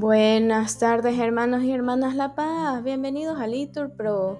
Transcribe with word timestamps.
Buenas 0.00 0.78
tardes 0.78 1.18
hermanos 1.18 1.64
y 1.64 1.72
hermanas 1.72 2.14
La 2.14 2.36
Paz, 2.36 2.84
bienvenidos 2.84 3.40
a 3.40 3.48
Litur 3.48 3.90
Pro. 3.90 4.38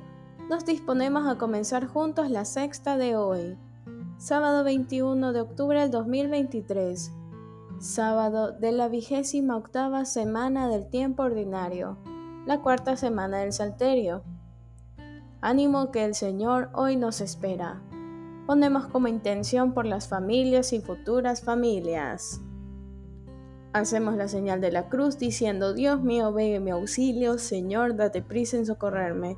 Nos 0.49 0.65
disponemos 0.65 1.27
a 1.27 1.37
comenzar 1.37 1.89
juntos 1.89 2.31
la 2.31 2.45
sexta 2.45 2.97
de 2.97 3.17
hoy, 3.17 3.59
sábado 4.19 4.63
21 4.63 5.33
de 5.33 5.41
octubre 5.41 5.81
del 5.81 5.91
2023, 5.91 7.11
sábado 7.81 8.53
de 8.53 8.71
la 8.71 8.87
vigésima 8.87 9.57
octava 9.57 10.05
semana 10.05 10.69
del 10.69 10.89
tiempo 10.89 11.25
ordinario, 11.25 11.99
la 12.47 12.61
cuarta 12.61 12.97
semana 12.97 13.39
del 13.39 13.53
Salterio. 13.53 14.23
Ánimo 15.41 15.91
que 15.91 16.05
el 16.05 16.15
Señor 16.15 16.71
hoy 16.73 16.95
nos 16.95 17.21
espera. 17.21 17.83
Ponemos 18.47 18.87
como 18.87 19.09
intención 19.09 19.75
por 19.75 19.87
las 19.87 20.07
familias 20.07 20.73
y 20.73 20.81
futuras 20.81 21.43
familias. 21.43 22.41
Hacemos 23.75 24.17
la 24.17 24.29
señal 24.29 24.63
de 24.63 24.73
la 24.73 24.89
cruz 24.89 25.19
diciendo, 25.19 25.75
Dios 25.75 26.03
mío, 26.03 26.33
ve 26.33 26.55
en 26.55 26.65
mi 26.65 26.71
auxilio, 26.71 27.37
Señor, 27.37 27.97
date 27.97 28.23
prisa 28.23 28.57
en 28.57 28.65
socorrerme. 28.65 29.37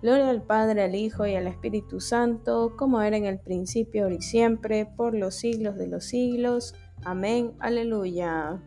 Gloria 0.00 0.30
al 0.30 0.42
Padre, 0.42 0.84
al 0.84 0.94
Hijo 0.94 1.26
y 1.26 1.34
al 1.34 1.48
Espíritu 1.48 2.00
Santo, 2.00 2.74
como 2.76 3.00
era 3.00 3.16
en 3.16 3.24
el 3.24 3.40
principio, 3.40 4.04
ahora 4.04 4.14
y 4.14 4.22
siempre, 4.22 4.86
por 4.86 5.14
los 5.14 5.34
siglos 5.34 5.76
de 5.76 5.88
los 5.88 6.04
siglos. 6.04 6.74
Amén. 7.04 7.54
Aleluya. 7.58 8.62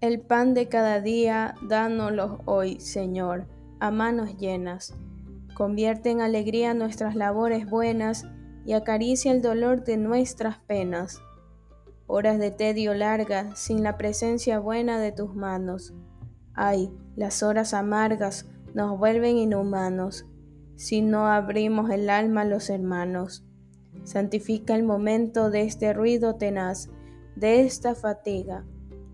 El 0.00 0.20
pan 0.20 0.54
de 0.54 0.68
cada 0.68 1.00
día, 1.00 1.54
dánoslo 1.62 2.38
hoy, 2.44 2.78
Señor, 2.78 3.48
a 3.80 3.90
manos 3.90 4.36
llenas. 4.36 4.94
Convierte 5.54 6.10
en 6.10 6.20
alegría 6.20 6.72
nuestras 6.72 7.16
labores 7.16 7.68
buenas 7.68 8.26
y 8.64 8.74
acaricia 8.74 9.32
el 9.32 9.42
dolor 9.42 9.82
de 9.82 9.96
nuestras 9.96 10.58
penas 10.58 11.20
horas 12.06 12.38
de 12.38 12.50
tedio 12.50 12.94
largas 12.94 13.58
sin 13.58 13.82
la 13.82 13.96
presencia 13.96 14.58
buena 14.58 15.00
de 15.00 15.12
tus 15.12 15.34
manos. 15.34 15.94
Ay, 16.54 16.90
las 17.16 17.42
horas 17.42 17.74
amargas 17.74 18.48
nos 18.74 18.98
vuelven 18.98 19.38
inhumanos 19.38 20.26
si 20.76 21.00
no 21.00 21.26
abrimos 21.26 21.90
el 21.90 22.10
alma 22.10 22.42
a 22.42 22.44
los 22.44 22.70
hermanos. 22.70 23.44
Santifica 24.04 24.74
el 24.74 24.84
momento 24.84 25.50
de 25.50 25.62
este 25.62 25.92
ruido 25.92 26.36
tenaz, 26.36 26.90
de 27.34 27.62
esta 27.62 27.94
fatiga. 27.94 28.64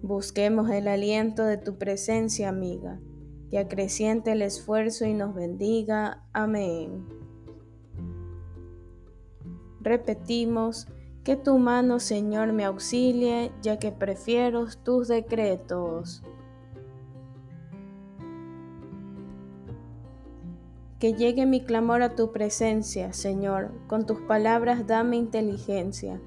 Busquemos 0.03 0.69
el 0.71 0.89
aliento 0.89 1.45
de 1.45 1.57
tu 1.57 1.79
presencia 1.79 2.49
amiga, 2.49 3.01
que 3.51 3.59
acreciente 3.59 4.33
el 4.33 4.43
esfuerzo 4.43 5.07
y 5.07 5.15
nos 5.15 5.35
bendiga. 5.35 6.25
Amén. 6.33 7.07
Repetimos, 9.81 10.89
que 11.25 11.37
tu 11.37 11.59
mano, 11.59 12.01
Señor, 12.01 12.53
me 12.53 12.65
auxilie, 12.65 13.53
ya 13.63 13.79
que 13.79 13.93
prefiero 13.93 14.67
tus 14.83 15.09
decretos. 15.09 16.23
Que 20.99 21.15
llegue 21.15 21.47
mi 21.47 21.65
clamor 21.65 22.03
a 22.03 22.15
tu 22.15 22.33
presencia, 22.33 23.13
Señor, 23.13 23.71
con 23.87 24.07
tus 24.07 24.21
palabras 24.21 24.87
dame 24.87 25.17
inteligencia, 25.17 26.21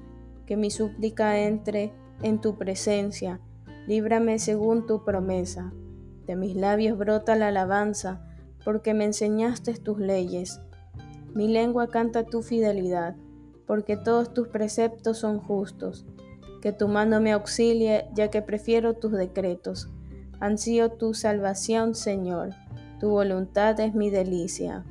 que 0.46 0.56
mi 0.56 0.70
súplica 0.70 1.40
entre 1.40 1.92
en 2.22 2.40
tu 2.40 2.56
presencia, 2.56 3.40
líbrame 3.86 4.38
según 4.38 4.86
tu 4.86 5.04
promesa. 5.04 5.72
De 6.26 6.36
mis 6.36 6.56
labios 6.56 6.98
brota 6.98 7.36
la 7.36 7.48
alabanza, 7.48 8.22
porque 8.64 8.94
me 8.94 9.04
enseñaste 9.04 9.74
tus 9.74 9.98
leyes. 9.98 10.60
Mi 11.34 11.48
lengua 11.48 11.88
canta 11.88 12.24
tu 12.24 12.42
fidelidad 12.42 13.14
porque 13.66 13.96
todos 13.96 14.32
tus 14.32 14.48
preceptos 14.48 15.18
son 15.18 15.40
justos. 15.40 16.06
Que 16.62 16.72
tu 16.72 16.88
mano 16.88 17.20
me 17.20 17.32
auxilie, 17.32 18.06
ya 18.14 18.28
que 18.28 18.42
prefiero 18.42 18.94
tus 18.94 19.12
decretos. 19.12 19.90
Ansío 20.40 20.90
tu 20.90 21.14
salvación, 21.14 21.94
Señor. 21.94 22.50
Tu 23.00 23.08
voluntad 23.08 23.78
es 23.80 23.94
mi 23.94 24.10
delicia. 24.10 24.84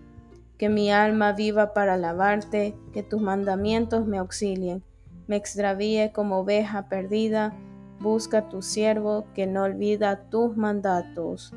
Que 0.58 0.70
mi 0.70 0.92
alma 0.92 1.34
viva 1.34 1.74
para 1.74 1.96
alabarte, 1.96 2.76
que 2.94 3.04
tus 3.04 3.22
mandamientos 3.22 4.06
me 4.06 4.18
auxilien. 4.18 4.84
Me 5.28 5.36
extravíe 5.36 6.12
como 6.14 6.40
oveja 6.40 6.88
perdida, 6.88 7.54
busca 8.00 8.48
tu 8.48 8.62
siervo 8.62 9.26
que 9.34 9.48
no 9.48 9.64
olvida 9.64 10.30
tus 10.30 10.56
mandatos. 10.56 11.54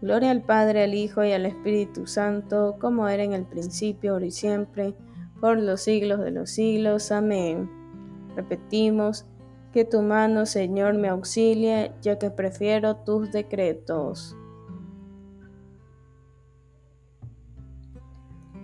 Gloria 0.00 0.30
al 0.30 0.42
Padre, 0.42 0.84
al 0.84 0.94
Hijo 0.94 1.24
y 1.24 1.32
al 1.32 1.44
Espíritu 1.44 2.06
Santo, 2.06 2.76
como 2.80 3.08
era 3.08 3.24
en 3.24 3.32
el 3.32 3.44
principio, 3.44 4.12
ahora 4.12 4.26
y 4.26 4.30
siempre 4.30 4.94
por 5.40 5.58
los 5.58 5.82
siglos 5.82 6.20
de 6.20 6.30
los 6.30 6.50
siglos. 6.50 7.12
Amén. 7.12 7.70
Repetimos, 8.36 9.26
que 9.72 9.84
tu 9.84 10.02
mano, 10.02 10.46
Señor, 10.46 10.94
me 10.94 11.08
auxilie, 11.08 11.92
ya 12.00 12.18
que 12.18 12.30
prefiero 12.30 12.96
tus 12.96 13.30
decretos. 13.32 14.36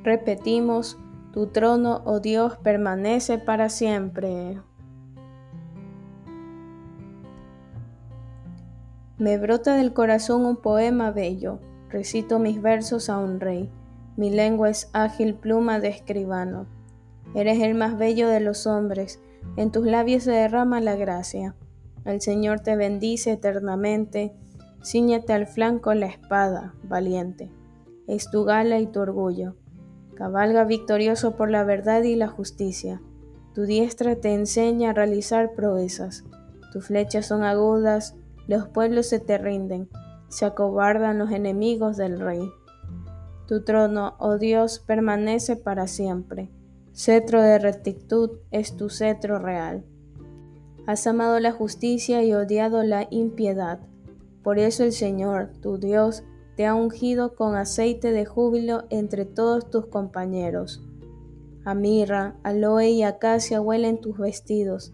Repetimos, 0.02 0.98
tu 1.32 1.46
trono, 1.48 2.02
oh 2.04 2.20
Dios, 2.20 2.56
permanece 2.58 3.38
para 3.38 3.68
siempre. 3.68 4.60
Me 9.18 9.38
brota 9.38 9.76
del 9.76 9.92
corazón 9.92 10.44
un 10.44 10.56
poema 10.56 11.10
bello, 11.10 11.60
recito 11.88 12.38
mis 12.38 12.60
versos 12.60 13.08
a 13.08 13.18
un 13.18 13.40
rey. 13.40 13.70
Mi 14.16 14.30
lengua 14.30 14.70
es 14.70 14.90
ágil 14.92 15.34
pluma 15.34 15.80
de 15.80 15.88
escribano. 15.88 16.66
Eres 17.34 17.60
el 17.60 17.74
más 17.74 17.98
bello 17.98 18.28
de 18.28 18.40
los 18.40 18.66
hombres, 18.66 19.20
en 19.56 19.70
tus 19.70 19.86
labios 19.86 20.24
se 20.24 20.32
derrama 20.32 20.80
la 20.80 20.96
gracia. 20.96 21.54
El 22.04 22.20
Señor 22.20 22.60
te 22.60 22.76
bendice 22.76 23.32
eternamente, 23.32 24.34
ciñete 24.84 25.32
al 25.32 25.46
flanco 25.46 25.94
la 25.94 26.06
espada, 26.06 26.74
valiente. 26.82 27.50
Es 28.06 28.30
tu 28.30 28.44
gala 28.44 28.78
y 28.80 28.86
tu 28.86 29.00
orgullo. 29.00 29.56
Cabalga 30.14 30.64
victorioso 30.64 31.36
por 31.36 31.50
la 31.50 31.64
verdad 31.64 32.02
y 32.02 32.14
la 32.14 32.28
justicia. 32.28 33.00
Tu 33.54 33.62
diestra 33.62 34.16
te 34.16 34.34
enseña 34.34 34.90
a 34.90 34.92
realizar 34.92 35.54
proezas. 35.54 36.24
Tus 36.72 36.86
flechas 36.86 37.26
son 37.26 37.42
agudas, 37.42 38.16
los 38.46 38.68
pueblos 38.68 39.06
se 39.06 39.20
te 39.20 39.38
rinden, 39.38 39.88
se 40.28 40.44
acobardan 40.44 41.18
los 41.18 41.30
enemigos 41.30 41.96
del 41.96 42.20
rey. 42.20 42.42
Tu 43.46 43.62
trono, 43.62 44.14
oh 44.18 44.38
Dios, 44.38 44.78
permanece 44.78 45.56
para 45.56 45.86
siempre. 45.86 46.50
Cetro 46.92 47.42
de 47.42 47.58
rectitud 47.58 48.30
es 48.50 48.76
tu 48.76 48.88
cetro 48.88 49.38
real. 49.38 49.84
Has 50.86 51.06
amado 51.06 51.40
la 51.40 51.52
justicia 51.52 52.22
y 52.22 52.32
odiado 52.32 52.82
la 52.82 53.06
impiedad. 53.10 53.80
Por 54.42 54.58
eso 54.58 54.84
el 54.84 54.92
Señor, 54.92 55.50
tu 55.60 55.78
Dios, 55.78 56.24
te 56.56 56.66
ha 56.66 56.74
ungido 56.74 57.34
con 57.34 57.56
aceite 57.56 58.12
de 58.12 58.24
júbilo 58.24 58.84
entre 58.90 59.24
todos 59.24 59.70
tus 59.70 59.86
compañeros. 59.86 60.82
A 61.64 61.74
mirra, 61.74 62.36
aloe 62.42 62.90
y 62.90 63.02
acacia 63.02 63.60
huelen 63.60 64.00
tus 64.00 64.18
vestidos. 64.18 64.92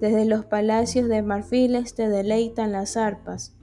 Desde 0.00 0.24
los 0.24 0.44
palacios 0.44 1.08
de 1.08 1.22
marfiles 1.22 1.94
te 1.94 2.08
deleitan 2.08 2.72
las 2.72 2.96
arpas. 2.96 3.56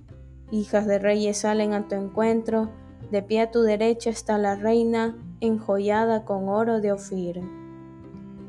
Hijas 0.52 0.88
de 0.88 1.00
reyes 1.00 1.38
salen 1.38 1.74
a 1.74 1.88
tu 1.88 1.96
encuentro 1.96 2.72
de 3.12 3.22
pie 3.22 3.42
a 3.42 3.52
tu 3.52 3.62
derecha 3.62 4.10
está 4.10 4.38
la 4.38 4.56
reina, 4.56 5.16
enjollada 5.40 6.26
con 6.26 6.50
oro 6.50 6.82
de 6.82 6.92
Ofir. 6.92 7.42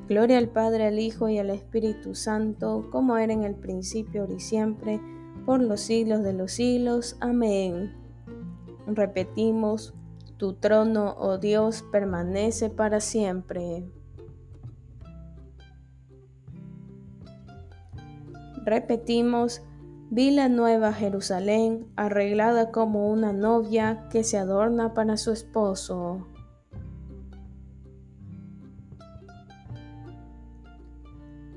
Gloria 0.08 0.38
al 0.38 0.48
Padre, 0.48 0.86
al 0.86 0.98
Hijo 0.98 1.28
y 1.28 1.38
al 1.38 1.50
Espíritu 1.50 2.14
Santo, 2.14 2.88
como 2.90 3.16
era 3.18 3.32
en 3.32 3.42
el 3.42 3.54
principio, 3.54 4.22
ahora 4.22 4.34
y 4.34 4.40
siempre, 4.40 5.00
por 5.44 5.60
los 5.60 5.80
siglos 5.80 6.22
de 6.22 6.32
los 6.32 6.52
siglos. 6.52 7.16
Amén. 7.20 7.92
Repetimos, 8.86 9.94
tu 10.36 10.54
trono, 10.54 11.14
oh 11.18 11.38
Dios, 11.38 11.84
permanece 11.90 12.70
para 12.70 13.00
siempre. 13.00 13.84
Repetimos, 18.64 19.62
Vi 20.16 20.30
la 20.30 20.48
nueva 20.48 20.94
Jerusalén 20.94 21.92
arreglada 21.94 22.70
como 22.70 23.10
una 23.10 23.34
novia 23.34 24.08
que 24.10 24.24
se 24.24 24.38
adorna 24.38 24.94
para 24.94 25.18
su 25.18 25.30
esposo. 25.30 26.26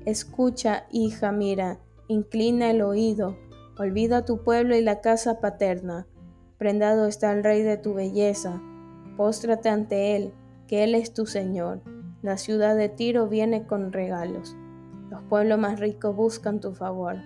Escucha, 0.04 0.84
hija, 0.92 1.32
mira, 1.32 1.78
inclina 2.06 2.70
el 2.70 2.82
oído, 2.82 3.38
olvida 3.78 4.26
tu 4.26 4.44
pueblo 4.44 4.76
y 4.76 4.82
la 4.82 5.00
casa 5.00 5.40
paterna. 5.40 6.06
Prendado 6.58 7.06
está 7.06 7.32
el 7.32 7.42
rey 7.42 7.62
de 7.62 7.78
tu 7.78 7.94
belleza, 7.94 8.60
póstrate 9.16 9.70
ante 9.70 10.16
él, 10.16 10.34
que 10.66 10.84
él 10.84 10.94
es 10.94 11.14
tu 11.14 11.24
Señor. 11.24 11.80
La 12.20 12.36
ciudad 12.36 12.76
de 12.76 12.90
Tiro 12.90 13.26
viene 13.26 13.66
con 13.66 13.90
regalos. 13.90 14.54
Los 15.08 15.22
pueblos 15.22 15.58
más 15.58 15.80
ricos 15.80 16.14
buscan 16.14 16.60
tu 16.60 16.74
favor. 16.74 17.16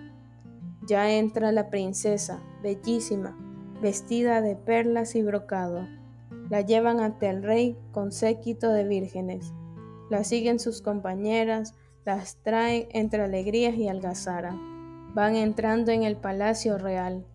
Ya 0.87 1.11
entra 1.11 1.51
la 1.51 1.69
princesa, 1.69 2.41
bellísima, 2.61 3.35
vestida 3.81 4.41
de 4.41 4.55
perlas 4.55 5.15
y 5.15 5.23
brocado. 5.23 5.87
La 6.49 6.61
llevan 6.61 6.99
ante 6.99 7.27
el 7.27 7.41
rey 7.41 7.77
con 7.91 8.11
séquito 8.11 8.71
de 8.71 8.83
vírgenes. 8.83 9.53
La 10.11 10.23
siguen 10.23 10.59
sus 10.59 10.81
compañeras, 10.81 11.73
las 12.05 12.37
traen 12.43 12.87
entre 12.91 13.23
alegrías 13.23 13.75
y 13.75 13.87
algazara. 13.87 14.55
van 15.15 15.37
entrando 15.37 15.91
en 15.91 16.03
el 16.03 16.17
palacio 16.17 16.77
real. 16.77 17.25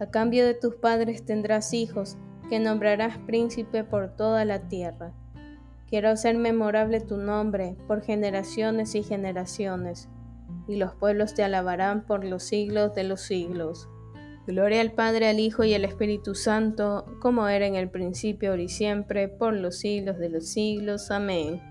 A 0.00 0.06
cambio 0.06 0.44
de 0.44 0.54
tus 0.54 0.74
padres 0.74 1.24
tendrás 1.24 1.72
hijos, 1.72 2.16
que 2.48 2.58
nombrarás 2.58 3.16
príncipe 3.18 3.84
por 3.84 4.16
toda 4.16 4.44
la 4.44 4.68
tierra. 4.68 5.12
Quiero 5.88 6.08
hacer 6.08 6.36
memorable 6.36 7.00
tu 7.00 7.16
nombre 7.16 7.76
por 7.86 8.02
generaciones 8.02 8.94
y 8.96 9.02
generaciones, 9.04 10.08
y 10.68 10.76
los 10.76 10.94
pueblos 10.94 11.34
te 11.34 11.42
alabarán 11.42 12.06
por 12.06 12.24
los 12.24 12.42
siglos 12.42 12.94
de 12.94 13.04
los 13.04 13.20
siglos. 13.20 13.88
Gloria 14.46 14.80
al 14.80 14.92
Padre, 14.92 15.28
al 15.28 15.38
Hijo 15.38 15.62
y 15.62 15.72
al 15.74 15.84
Espíritu 15.84 16.34
Santo, 16.34 17.04
como 17.20 17.46
era 17.46 17.66
en 17.66 17.76
el 17.76 17.90
principio, 17.90 18.50
ahora 18.50 18.62
y 18.62 18.68
siempre, 18.68 19.28
por 19.28 19.54
los 19.54 19.78
siglos 19.78 20.18
de 20.18 20.30
los 20.30 20.48
siglos. 20.48 21.12
Amén. 21.12 21.62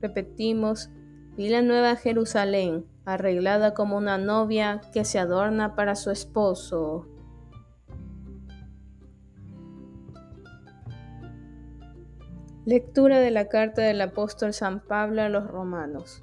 Repetimos, 0.00 0.90
vi 1.36 1.50
la 1.50 1.60
nueva 1.60 1.96
Jerusalén, 1.96 2.86
arreglada 3.04 3.74
como 3.74 3.98
una 3.98 4.16
novia 4.16 4.80
que 4.92 5.04
se 5.04 5.18
adorna 5.18 5.74
para 5.74 5.96
su 5.96 6.10
esposo. 6.10 7.06
Lectura 12.64 13.20
de 13.20 13.30
la 13.30 13.48
carta 13.48 13.82
del 13.82 14.00
apóstol 14.00 14.52
San 14.52 14.80
Pablo 14.80 15.22
a 15.22 15.28
los 15.28 15.46
romanos. 15.46 16.22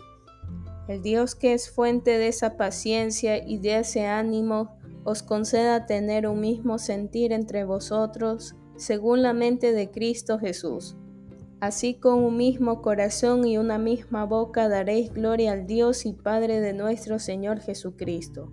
El 0.88 1.02
Dios 1.02 1.36
que 1.36 1.54
es 1.54 1.70
fuente 1.70 2.18
de 2.18 2.28
esa 2.28 2.58
paciencia 2.58 3.38
y 3.38 3.58
de 3.58 3.80
ese 3.80 4.06
ánimo, 4.06 4.78
os 5.04 5.24
conceda 5.24 5.86
tener 5.86 6.28
un 6.28 6.42
mismo 6.42 6.78
sentir 6.80 7.32
entre 7.32 7.64
vosotros, 7.64 8.56
según 8.76 9.22
la 9.22 9.34
mente 9.34 9.72
de 9.72 9.90
Cristo 9.90 10.38
Jesús. 10.40 10.96
Así 11.60 11.96
con 11.96 12.24
un 12.24 12.38
mismo 12.38 12.82
corazón 12.82 13.46
y 13.48 13.58
una 13.58 13.78
misma 13.78 14.26
boca 14.26 14.68
daréis 14.68 15.14
gloria 15.14 15.54
al 15.54 15.66
Dios 15.66 16.06
y 16.06 16.14
Padre 16.14 16.60
de 16.60 16.74
nuestro 16.74 17.18
Señor 17.18 17.60
Jesucristo. 17.60 18.52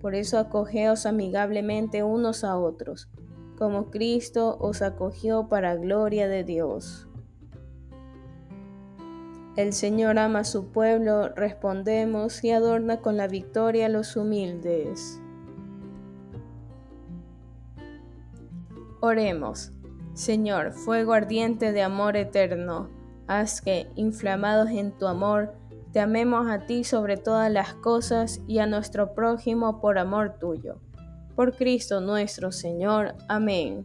Por 0.00 0.14
eso 0.14 0.38
acogeos 0.38 1.04
amigablemente 1.04 2.02
unos 2.02 2.44
a 2.44 2.56
otros, 2.56 3.10
como 3.58 3.90
Cristo 3.90 4.56
os 4.60 4.80
acogió 4.80 5.48
para 5.48 5.74
gloria 5.74 6.28
de 6.28 6.44
Dios. 6.44 7.09
El 9.56 9.72
Señor 9.72 10.18
ama 10.18 10.40
a 10.40 10.44
su 10.44 10.68
pueblo, 10.68 11.28
respondemos, 11.30 12.44
y 12.44 12.52
adorna 12.52 13.00
con 13.00 13.16
la 13.16 13.26
victoria 13.26 13.86
a 13.86 13.88
los 13.88 14.16
humildes. 14.16 15.20
Oremos. 19.00 19.72
Señor, 20.14 20.72
fuego 20.72 21.14
ardiente 21.14 21.72
de 21.72 21.82
amor 21.82 22.16
eterno, 22.16 22.90
haz 23.26 23.60
que, 23.60 23.88
inflamados 23.96 24.70
en 24.70 24.92
tu 24.92 25.06
amor, 25.06 25.54
te 25.92 26.00
amemos 26.00 26.48
a 26.48 26.66
ti 26.66 26.84
sobre 26.84 27.16
todas 27.16 27.50
las 27.50 27.74
cosas 27.74 28.40
y 28.46 28.58
a 28.58 28.66
nuestro 28.66 29.14
prójimo 29.14 29.80
por 29.80 29.98
amor 29.98 30.36
tuyo. 30.38 30.78
Por 31.34 31.56
Cristo 31.56 32.00
nuestro 32.00 32.52
Señor. 32.52 33.14
Amén. 33.28 33.84